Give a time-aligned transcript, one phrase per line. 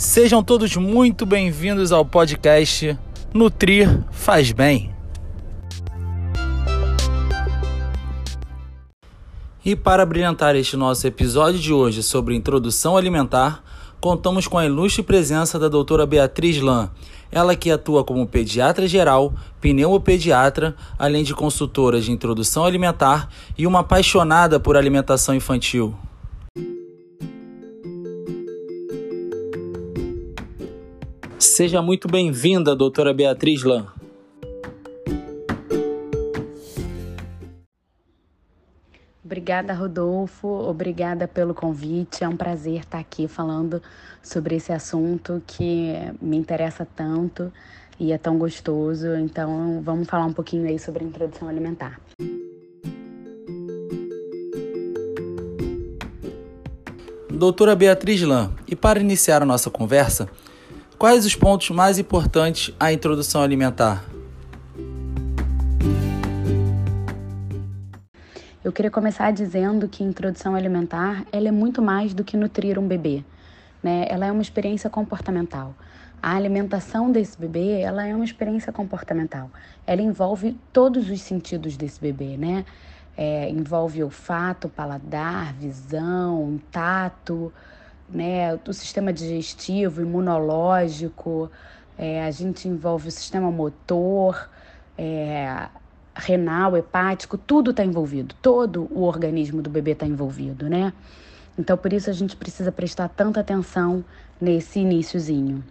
[0.00, 2.98] Sejam todos muito bem-vindos ao podcast
[3.34, 4.94] Nutrir Faz Bem.
[9.62, 13.62] E para brilhantar este nosso episódio de hoje sobre introdução alimentar,
[14.00, 16.88] contamos com a ilustre presença da doutora Beatriz Lan,
[17.30, 23.80] ela que atua como pediatra geral, pneumopediatra, além de consultora de introdução alimentar e uma
[23.80, 25.94] apaixonada por alimentação infantil.
[31.40, 33.86] Seja muito bem-vinda, doutora Beatriz Lan.
[39.24, 40.46] Obrigada, Rodolfo.
[40.46, 42.22] Obrigada pelo convite.
[42.22, 43.80] É um prazer estar aqui falando
[44.22, 47.50] sobre esse assunto que me interessa tanto
[47.98, 49.14] e é tão gostoso.
[49.16, 51.98] Então, vamos falar um pouquinho aí sobre a introdução alimentar.
[57.30, 60.28] Doutora Beatriz Lan, e para iniciar a nossa conversa,
[61.00, 64.04] quais os pontos mais importantes à introdução alimentar?
[68.62, 72.86] Eu queria começar dizendo que introdução alimentar ela é muito mais do que nutrir um
[72.86, 73.24] bebê.
[73.82, 74.04] Né?
[74.10, 75.74] Ela é uma experiência comportamental.
[76.22, 79.50] A alimentação desse bebê ela é uma experiência comportamental.
[79.86, 82.62] Ela envolve todos os sentidos desse bebê, né?
[83.16, 87.50] É, envolve olfato, paladar, visão, tato,
[88.12, 88.58] né?
[88.66, 91.50] O sistema digestivo, imunológico.
[91.98, 94.48] É, a gente envolve o sistema motor.
[94.96, 95.68] É,
[96.14, 100.92] renal, hepático, tudo está envolvido, todo o organismo do bebê está envolvido, né?
[101.58, 104.04] Então, por isso a gente precisa prestar tanta atenção
[104.40, 105.64] nesse iníciozinho.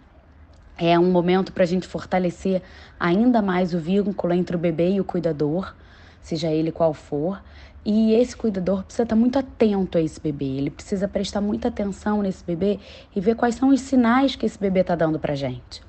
[0.76, 2.62] É um momento para a gente fortalecer
[2.98, 5.74] ainda mais o vínculo entre o bebê e o cuidador,
[6.22, 7.42] seja ele qual for.
[7.84, 12.20] E esse cuidador precisa estar muito atento a esse bebê, ele precisa prestar muita atenção
[12.20, 12.78] nesse bebê
[13.16, 15.82] e ver quais são os sinais que esse bebê está dando para gente.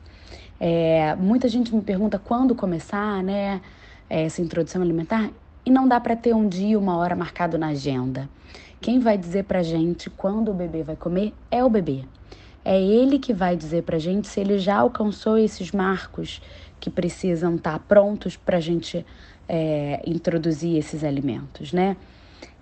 [0.59, 3.62] É, muita gente me pergunta quando começar, né?
[4.12, 5.31] essa introdução alimentar
[5.66, 8.30] e não dá para ter um dia, uma hora marcado na agenda.
[8.81, 12.03] Quem vai dizer para gente quando o bebê vai comer é o bebê.
[12.66, 16.41] É ele que vai dizer para gente se ele já alcançou esses marcos
[16.80, 19.06] que precisam estar tá prontos para a gente
[19.53, 21.97] é, introduzir esses alimentos, né?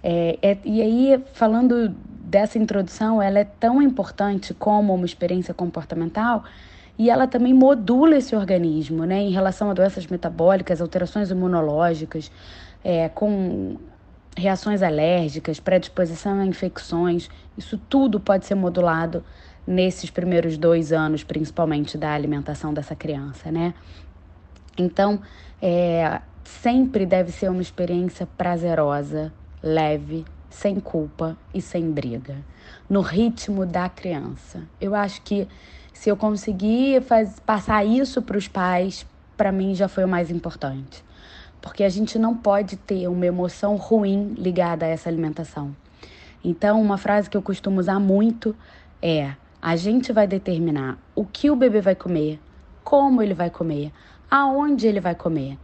[0.02, 1.90] É, é, e aí, falando
[2.20, 6.44] dessa introdução, ela é tão importante como uma experiência comportamental
[6.98, 12.32] e ela também modula esse organismo, né, em relação a doenças metabólicas, alterações imunológicas,
[12.84, 13.78] é, com
[14.36, 17.30] reações alérgicas, predisposição a infecções.
[17.56, 19.24] Isso tudo pode ser modulado
[19.68, 23.76] nesses primeiros dois anos, principalmente da alimentação dessa criança, né?
[24.78, 25.22] Então,
[25.62, 32.38] é, sempre deve ser uma experiência prazerosa, leve, sem culpa e sem briga,
[32.90, 34.64] no ritmo da criança.
[34.82, 35.48] Eu acho que
[35.94, 39.06] se eu conseguir faz, passar isso para os pais,
[39.38, 41.04] para mim já foi o mais importante.
[41.62, 45.76] Porque a gente não pode ter uma emoção ruim ligada a essa alimentação.
[46.44, 48.56] Então, uma frase que eu costumo usar muito
[49.02, 52.40] é: a gente vai determinar o que o bebê vai comer,
[52.84, 53.92] como ele vai comer,
[54.32, 55.58] aonde ele vai comer.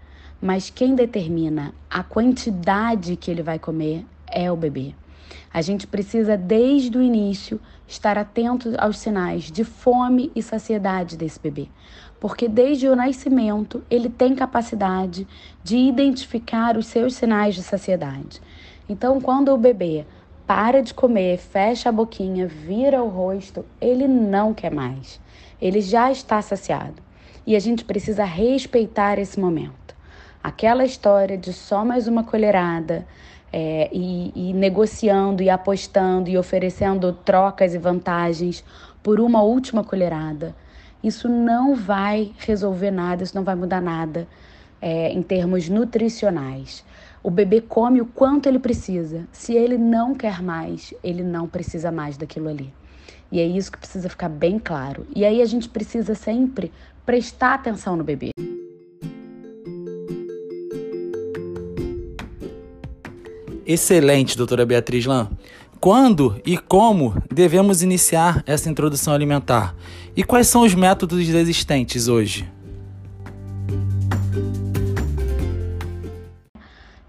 [0.46, 4.94] Mas quem determina a quantidade que ele vai comer é o bebê.
[5.52, 11.40] A gente precisa, desde o início, estar atento aos sinais de fome e saciedade desse
[11.40, 11.68] bebê,
[12.20, 15.28] porque desde o nascimento ele tem capacidade
[15.64, 18.40] de identificar os seus sinais de saciedade.
[18.88, 20.06] Então, quando o bebê
[20.46, 25.20] para de comer, fecha a boquinha, vira o rosto, ele não quer mais.
[25.60, 27.02] Ele já está saciado.
[27.48, 29.85] E a gente precisa respeitar esse momento.
[30.46, 33.04] Aquela história de só mais uma colherada,
[33.52, 38.64] é, e, e negociando e apostando e oferecendo trocas e vantagens
[39.02, 40.56] por uma última colherada.
[41.04, 44.28] Isso não vai resolver nada, isso não vai mudar nada
[44.80, 46.86] é, em termos nutricionais.
[47.24, 49.28] O bebê come o quanto ele precisa.
[49.32, 52.72] Se ele não quer mais, ele não precisa mais daquilo ali.
[53.32, 55.08] E é isso que precisa ficar bem claro.
[55.16, 56.72] E aí a gente precisa sempre
[57.04, 58.30] prestar atenção no bebê.
[63.66, 65.28] Excelente, doutora Beatriz Lan.
[65.80, 69.76] Quando e como devemos iniciar essa introdução alimentar?
[70.16, 72.48] E quais são os métodos existentes hoje?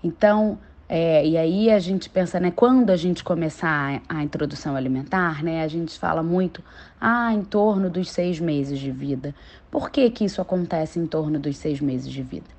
[0.02, 0.58] Então,
[0.88, 5.42] é, e aí a gente pensa, né, quando a gente começar a, a introdução alimentar,
[5.44, 6.62] né, a gente fala muito,
[6.98, 9.34] ah, em torno dos seis meses de vida.
[9.70, 12.55] Por que que isso acontece em torno dos seis meses de vida?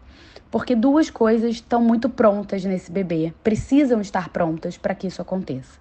[0.57, 5.79] Porque duas coisas estão muito prontas nesse bebê, precisam estar prontas para que isso aconteça.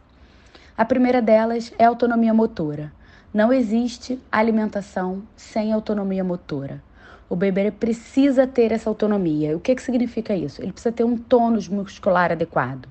[0.77, 2.93] A primeira delas é autonomia motora.
[3.33, 6.83] Não existe alimentação sem autonomia motora.
[7.27, 9.57] O bebê precisa ter essa autonomia.
[9.57, 10.61] O que, que significa isso?
[10.61, 12.87] Ele precisa ter um tônus muscular adequado.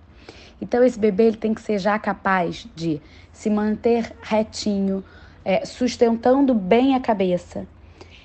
[0.59, 2.99] Então, esse bebê ele tem que ser já capaz de
[3.31, 5.03] se manter retinho,
[5.45, 7.67] é, sustentando bem a cabeça,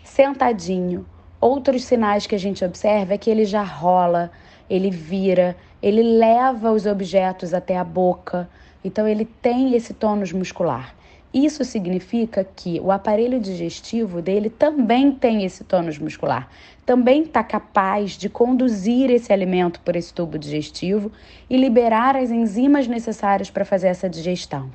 [0.03, 1.05] sentadinho.
[1.41, 4.31] Outros sinais que a gente observa é que ele já rola,
[4.69, 8.49] ele vira, ele leva os objetos até a boca.
[8.85, 10.95] Então, ele tem esse tônus muscular.
[11.33, 16.51] Isso significa que o aparelho digestivo dele também tem esse tônus muscular,
[16.85, 21.13] também está capaz de conduzir esse alimento por esse tubo digestivo
[21.49, 24.71] e liberar as enzimas necessárias para fazer essa digestão.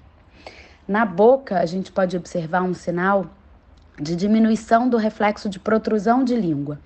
[0.88, 3.26] Na boca, a gente pode observar um sinal
[4.00, 6.80] de diminuição do reflexo de protrusão de língua.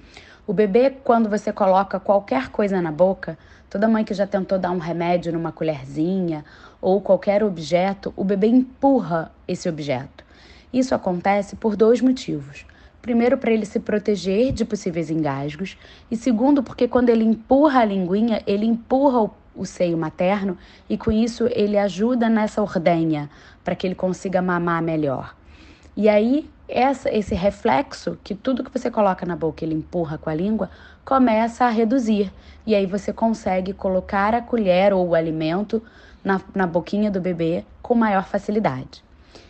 [0.46, 3.38] O bebê, quando você coloca qualquer coisa na boca,
[3.70, 6.44] toda mãe que já tentou dar um remédio numa colherzinha
[6.82, 10.24] ou qualquer objeto, o bebê empurra esse objeto.
[10.72, 12.66] Isso acontece por dois motivos.
[13.02, 15.78] Primeiro, para ele se proteger de possíveis engasgos,
[16.12, 20.58] e segundo, porque quando ele empurra a linguinha, ele empurra o, o seio materno
[20.90, 23.30] e com isso ele ajuda nessa ordenha
[23.64, 25.36] para que ele consiga mamar melhor.
[25.96, 30.30] E aí, essa, esse reflexo, que tudo que você coloca na boca ele empurra com
[30.30, 30.70] a língua,
[31.04, 32.32] começa a reduzir.
[32.66, 35.82] E aí você consegue colocar a colher ou o alimento
[36.24, 39.04] na, na boquinha do bebê com maior facilidade.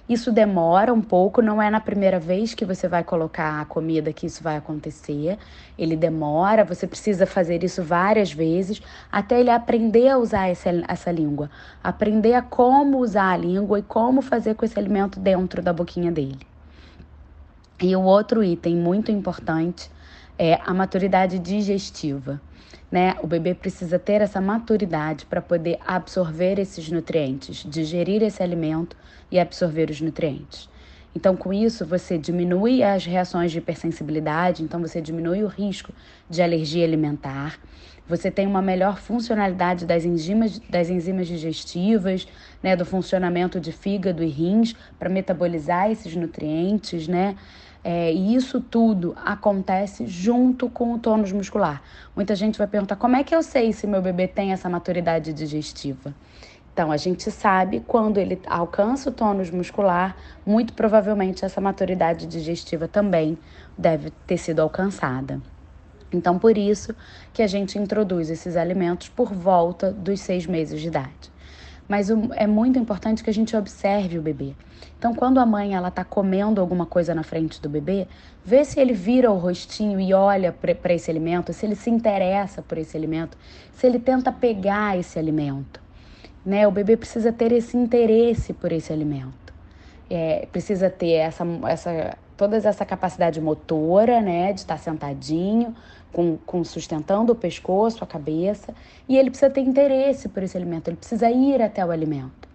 [0.08, 4.12] Isso demora um pouco, não é na primeira vez que você vai colocar a comida
[4.12, 5.38] que isso vai acontecer.
[5.78, 8.82] Ele demora, você precisa fazer isso várias vezes
[9.12, 11.52] até ele aprender a usar essa, essa língua,
[11.84, 16.12] aprender a como usar a língua e como fazer com esse alimento dentro da boquinha
[16.12, 16.40] dele.
[17.82, 19.90] E o outro item muito importante
[20.38, 22.42] é a maturidade digestiva.
[22.92, 23.16] Né?
[23.22, 28.98] O bebê precisa ter essa maturidade para poder absorver esses nutrientes, digerir esse alimento
[29.32, 30.68] e absorver os nutrientes.
[31.16, 35.92] Então, com isso, você diminui as reações de hipersensibilidade, então você diminui o risco
[36.30, 37.60] de alergia alimentar.
[38.08, 42.28] Você tem uma melhor funcionalidade das enzimas, das enzimas digestivas,
[42.62, 47.36] né, do funcionamento de fígado e rins para metabolizar esses nutrientes, né?
[47.84, 51.82] É, e isso tudo acontece junto com o tônus muscular.
[52.16, 55.32] Muita gente vai perguntar como é que eu sei se meu bebê tem essa maturidade
[55.32, 56.14] digestiva.
[56.74, 60.16] Então, a gente sabe quando ele alcança o tônus muscular,
[60.46, 63.38] muito provavelmente essa maturidade digestiva também
[63.78, 65.42] deve ter sido alcançada.
[66.12, 66.96] Então, por isso
[67.34, 71.29] que a gente introduz esses alimentos por volta dos seis meses de idade
[71.90, 74.54] mas é muito importante que a gente observe o bebê.
[75.00, 78.08] Então, quando a mãe ela está comendo alguma coisa na frente do bebê,
[78.46, 82.62] vê se ele vira o rostinho e olha para esse alimento, se ele se interessa
[82.62, 83.36] por esse alimento,
[83.74, 85.82] se ele tenta pegar esse alimento.
[86.46, 86.68] Né?
[86.68, 89.52] O bebê precisa ter esse interesse por esse alimento.
[90.08, 95.76] É, precisa ter essa, essa, toda essa capacidade motora, né, de estar sentadinho,
[96.10, 98.74] com, com sustentando o pescoço, a cabeça,
[99.10, 102.48] e ele precisa ter interesse por esse alimento, ele precisa ir até o alimento.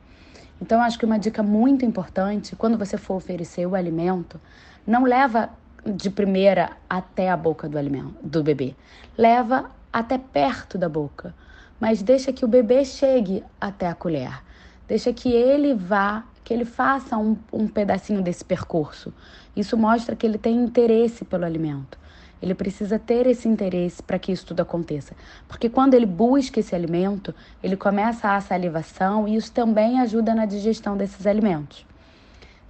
[0.59, 4.41] Então, acho que uma dica muito importante, quando você for oferecer o alimento,
[4.87, 5.51] não leva
[5.85, 8.75] de primeira até a boca do alimento do bebê.
[9.19, 11.35] Leva até perto da boca,
[11.79, 14.43] mas deixa que o bebê chegue até a colher.
[14.89, 19.13] Deixa que ele vá, que ele faça um, um pedacinho desse percurso.
[19.57, 21.99] Isso mostra que ele tem interesse pelo alimento.
[22.43, 25.15] Ele precisa ter esse interesse para que isso tudo aconteça.
[25.49, 30.45] Porque quando ele busca esse alimento, ele começa a salivação e isso também ajuda na
[30.45, 31.87] digestão desses alimentos.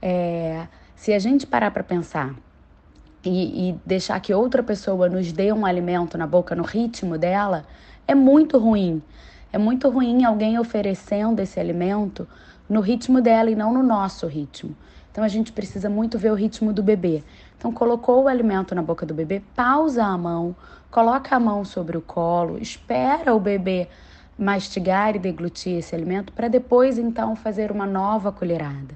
[0.01, 2.33] É, se a gente parar para pensar
[3.25, 7.67] e, e deixar que outra pessoa nos dê um alimento na boca no ritmo dela,
[8.07, 9.03] é muito ruim.
[9.53, 12.29] É muito ruim alguém oferecendo esse alimento
[12.69, 14.77] no ritmo dela e não no nosso ritmo.
[15.11, 17.23] Então a gente precisa muito ver o ritmo do bebê.
[17.57, 20.57] Então colocou o alimento na boca do bebê, pausa a mão,
[20.91, 23.89] coloca a mão sobre o colo, espera o bebê
[24.37, 28.95] mastigar e deglutir esse alimento para depois então fazer uma nova colherada.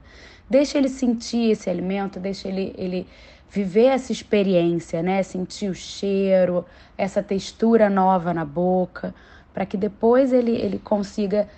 [0.51, 3.07] Deixa ele sentir esse alimento, deixa ele, ele
[3.51, 5.23] viver essa experiência, né?
[5.23, 6.65] Sentir o cheiro,
[6.97, 9.15] essa textura nova na boca,
[9.53, 11.49] para que depois ele, ele consiga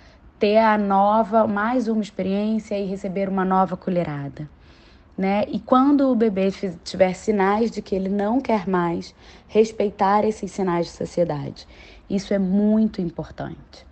[0.41, 4.49] ter a nova, mais uma experiência e receber uma nova colherada.
[5.15, 5.45] Né?
[5.47, 6.49] E quando o bebê
[6.83, 9.13] tiver sinais de que ele não quer mais,
[9.47, 11.67] respeitar esses sinais de saciedade.
[12.09, 13.85] Isso é muito importante.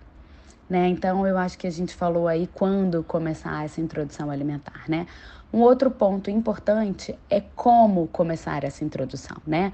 [0.68, 0.88] Né?
[0.88, 5.06] Então, eu acho que a gente falou aí quando começar essa introdução alimentar, né?
[5.54, 9.72] Um outro ponto importante é como começar essa introdução, né?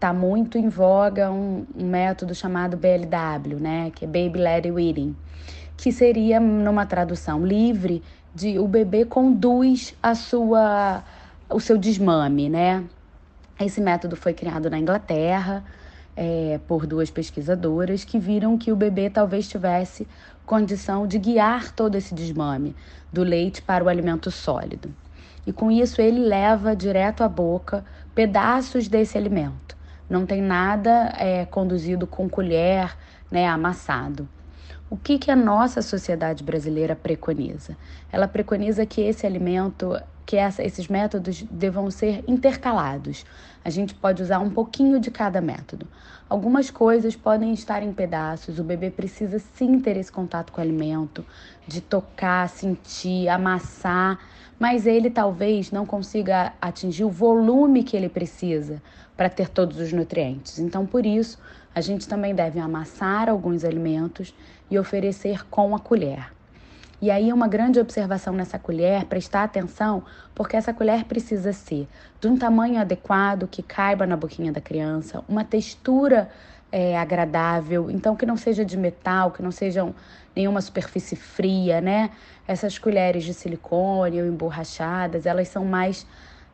[0.00, 3.90] Tá muito em voga um, um método chamado BLW, né?
[3.94, 5.16] Que é Baby Led Weaning
[5.76, 8.02] que seria, numa tradução livre,
[8.34, 11.02] de o bebê conduz a sua
[11.48, 12.84] o seu desmame, né?
[13.60, 15.62] Esse método foi criado na Inglaterra
[16.16, 20.06] é, por duas pesquisadoras que viram que o bebê talvez tivesse
[20.46, 22.74] condição de guiar todo esse desmame
[23.12, 24.92] do leite para o alimento sólido.
[25.46, 29.76] E com isso ele leva direto à boca pedaços desse alimento.
[30.08, 32.96] Não tem nada é, conduzido com colher,
[33.30, 34.28] né, amassado.
[34.90, 37.76] O que, que a nossa sociedade brasileira preconiza?
[38.12, 43.24] Ela preconiza que esse alimento, que essa, esses métodos devam ser intercalados.
[43.64, 45.86] A gente pode usar um pouquinho de cada método.
[46.28, 50.64] Algumas coisas podem estar em pedaços, o bebê precisa sim ter esse contato com o
[50.64, 51.24] alimento,
[51.66, 54.18] de tocar, sentir, amassar,
[54.58, 58.82] mas ele talvez não consiga atingir o volume que ele precisa
[59.16, 60.58] para ter todos os nutrientes.
[60.58, 61.38] Então, por isso,
[61.74, 64.34] a gente também deve amassar alguns alimentos
[64.70, 66.32] e oferecer com a colher.
[67.00, 71.88] E aí, uma grande observação nessa colher, prestar atenção, porque essa colher precisa ser
[72.20, 76.30] de um tamanho adequado que caiba na boquinha da criança, uma textura
[76.70, 79.92] é, agradável, então que não seja de metal, que não sejam
[80.34, 82.10] nenhuma superfície fria, né?
[82.46, 86.06] Essas colheres de silicone ou emborrachadas, elas são mais,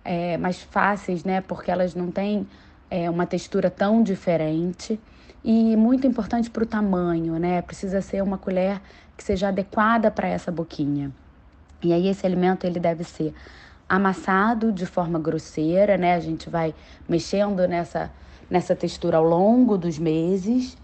[0.04, 1.42] é, mais fáceis, né?
[1.42, 2.46] Porque elas não têm
[2.90, 4.98] é, uma textura tão diferente
[5.44, 7.62] e muito importante para o tamanho, né?
[7.62, 8.80] Precisa ser uma colher
[9.16, 11.12] que seja adequada para essa boquinha.
[11.82, 13.32] E aí esse alimento ele deve ser
[13.88, 16.14] amassado de forma grosseira, né?
[16.14, 16.74] A gente vai
[17.08, 18.10] mexendo nessa
[18.50, 20.76] nessa textura ao longo dos meses.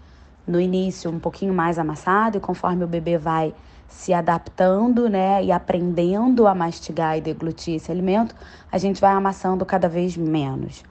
[0.47, 3.53] No início um pouquinho mais amassado e conforme o bebê vai
[3.87, 8.35] se adaptando, né, e aprendendo a mastigar e deglutir esse alimento,
[8.71, 10.83] a gente vai amassando cada vez menos.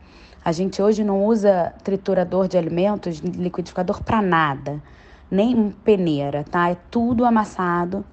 [0.44, 4.82] A gente hoje não usa triturador de alimentos, liquidificador para nada,
[5.30, 6.68] nem peneira, tá?
[6.68, 8.04] É tudo amassado.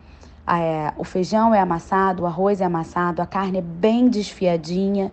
[0.47, 5.11] É, o feijão é amassado, o arroz é amassado, a carne é bem desfiadinha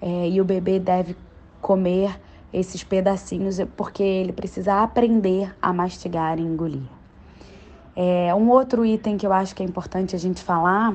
[0.00, 1.14] é, e o bebê deve
[1.60, 2.18] comer
[2.52, 6.88] esses pedacinhos porque ele precisa aprender a mastigar e engolir.
[7.94, 10.94] É, um outro item que eu acho que é importante a gente falar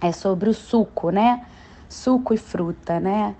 [0.00, 1.44] é sobre o suco, né?
[1.88, 3.34] Suco e fruta, né?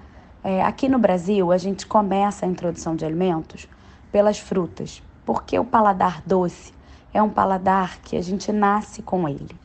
[0.47, 3.67] É, aqui no Brasil, a gente começa a introdução de alimentos
[4.13, 6.75] pelas frutas, porque o paladar doce
[7.15, 9.57] é um paladar que a gente nasce com ele.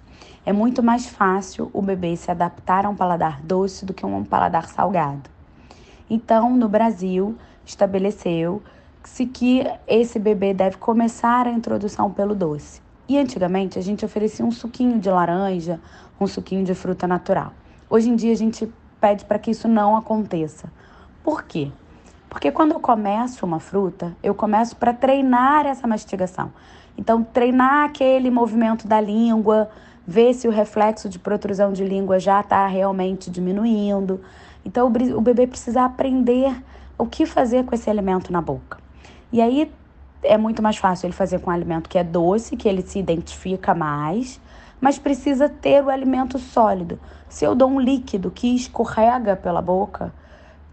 [0.46, 4.08] É muito mais fácil o bebê se adaptar a um paladar doce do que a
[4.08, 5.30] um paladar salgado.
[6.10, 12.82] Então, no Brasil, estabeleceu-se que esse bebê deve começar a introdução pelo doce.
[13.06, 15.78] E antigamente a gente oferecia um suquinho de laranja,
[16.18, 17.52] um suquinho de fruta natural.
[17.90, 20.72] Hoje em dia a gente pede para que isso não aconteça.
[21.24, 21.72] Por quê?
[22.29, 26.51] Porque quando eu começo uma fruta, eu começo para treinar essa mastigação.
[26.98, 29.70] Então, treinar aquele movimento da língua,
[30.06, 34.22] ver se o reflexo de protrusão de língua já está realmente diminuindo.
[34.65, 36.56] Então, o bebê precisa aprender
[36.98, 38.77] o que fazer com esse alimento na boca.
[39.32, 39.72] E aí
[40.22, 43.00] é muito mais fácil ele fazer com um alimento que é doce, que ele se
[43.00, 44.41] identifica mais,
[44.80, 47.00] mas precisa ter o alimento sólido.
[47.28, 50.14] Se eu dou um líquido que escorrega pela boca,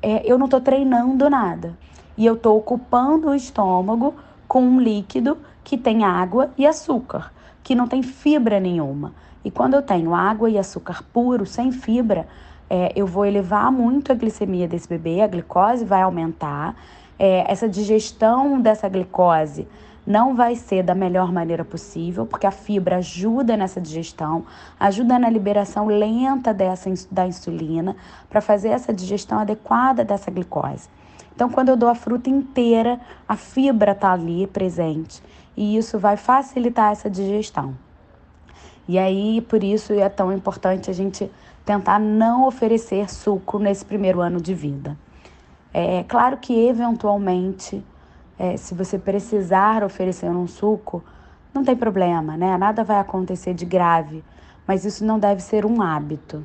[0.00, 1.76] é, eu não estou treinando nada.
[2.16, 4.14] E eu estou ocupando o estômago
[4.48, 7.32] com um líquido que tem água e açúcar,
[7.62, 9.12] que não tem fibra nenhuma.
[9.44, 12.26] E quando eu tenho água e açúcar puro, sem fibra,
[12.68, 16.74] é, eu vou elevar muito a glicemia desse bebê, a glicose vai aumentar.
[17.18, 19.66] É, essa digestão dessa glicose
[20.06, 24.44] não vai ser da melhor maneira possível, porque a fibra ajuda nessa digestão,
[24.78, 27.96] ajuda na liberação lenta dessa, da insulina,
[28.30, 30.88] para fazer essa digestão adequada dessa glicose.
[31.34, 35.22] Então, quando eu dou a fruta inteira, a fibra está ali presente
[35.56, 37.74] e isso vai facilitar essa digestão.
[38.88, 41.30] E aí, por isso é tão importante a gente
[41.64, 44.96] tentar não oferecer suco nesse primeiro ano de vida.
[45.74, 47.84] É claro que, eventualmente,
[48.38, 51.02] é, se você precisar oferecer um suco,
[51.54, 52.56] não tem problema, né?
[52.56, 54.22] Nada vai acontecer de grave,
[54.66, 56.44] mas isso não deve ser um hábito.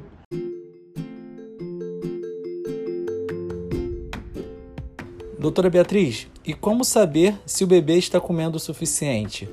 [5.37, 9.49] Doutora Beatriz, e como saber se o bebê está comendo o suficiente?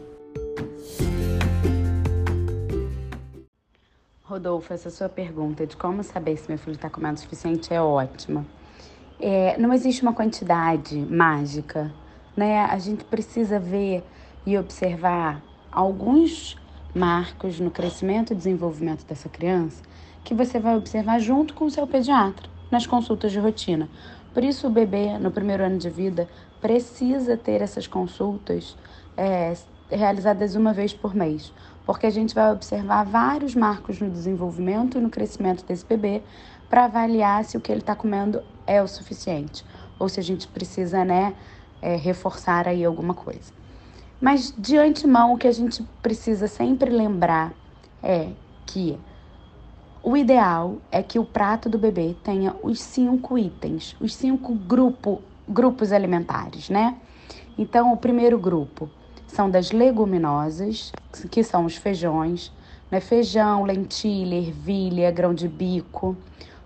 [4.23, 7.81] Rodolfo, essa sua pergunta de como saber se meu filho está comendo o suficiente é
[7.81, 8.45] ótima.
[9.19, 11.91] É, não existe uma quantidade mágica
[12.39, 12.61] né?
[12.61, 14.05] A gente precisa ver
[14.47, 16.57] e observar alguns
[16.95, 19.83] marcos no crescimento e desenvolvimento dessa criança
[20.25, 23.89] que você vai observar junto com o seu pediatra nas consultas de rotina.
[24.33, 26.29] Por isso, o bebê, no primeiro ano de vida,
[26.61, 28.77] precisa ter essas consultas
[29.17, 29.55] é,
[29.91, 31.53] realizadas uma vez por mês,
[31.85, 36.23] porque a gente vai observar vários marcos no desenvolvimento e no crescimento desse bebê
[36.69, 39.65] para avaliar se o que ele está comendo é o suficiente
[39.99, 41.35] ou se a gente precisa, né,
[41.81, 43.53] é, reforçar aí alguma coisa.
[44.21, 47.53] Mas de antemão, o que a gente precisa sempre lembrar
[48.03, 48.31] é
[48.67, 48.99] que
[50.03, 55.23] o ideal é que o prato do bebê tenha os cinco itens, os cinco grupo,
[55.49, 56.97] grupos alimentares, né?
[57.57, 58.89] Então, o primeiro grupo
[59.27, 60.93] são das leguminosas,
[61.31, 62.53] que são os feijões,
[62.91, 63.01] né?
[63.01, 66.17] feijão, lentilha, ervilha, grão de bico.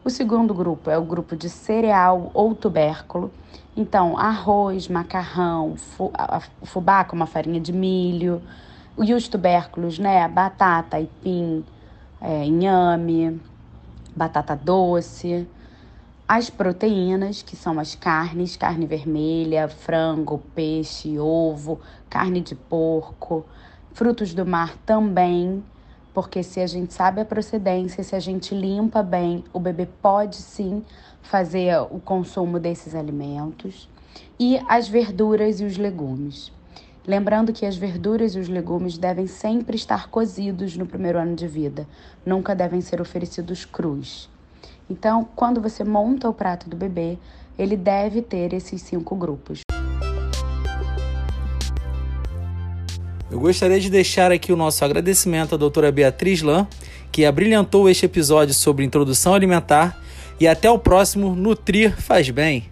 [0.05, 3.31] O segundo grupo é o grupo de cereal ou tubérculo.
[3.77, 5.77] Então, arroz, macarrão,
[6.65, 8.43] fubá, como a farinha de milho,
[8.99, 10.27] e os tubérculos, né?
[10.27, 11.65] Batata, aipim,
[12.21, 13.41] é, inhame,
[14.15, 15.47] batata doce.
[16.27, 21.81] As proteínas, que são as carnes, carne vermelha, frango, peixe, ovo,
[22.11, 23.47] carne de porco,
[23.93, 25.63] frutos do mar também,
[26.15, 30.37] porque se a gente sabe a procedência, se a gente limpa bem, o bebê pode
[30.37, 30.85] sim
[31.23, 33.89] fazer o consumo desses alimentos.
[34.39, 36.53] E as verduras e os legumes.
[37.07, 41.49] Lembrando que as verduras e os legumes devem sempre estar cozidos no primeiro ano de
[41.49, 41.87] vida,
[42.25, 44.31] nunca devem ser oferecidos crus.
[44.89, 47.19] Então, quando você monta o prato do bebê,
[47.59, 49.63] ele deve ter esses cinco grupos.
[53.33, 56.67] Eu gostaria de deixar aqui o nosso agradecimento à doutora Beatriz Lan,
[57.11, 59.99] que abrilhantou este episódio sobre introdução alimentar.
[60.39, 62.72] E até o próximo Nutrir Faz Bem.